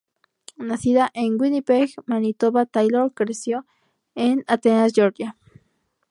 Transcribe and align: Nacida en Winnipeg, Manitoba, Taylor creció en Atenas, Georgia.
Nacida 0.57 1.11
en 1.13 1.39
Winnipeg, 1.39 1.91
Manitoba, 2.07 2.65
Taylor 2.65 3.13
creció 3.13 3.67
en 4.15 4.43
Atenas, 4.47 4.93
Georgia. 4.95 5.37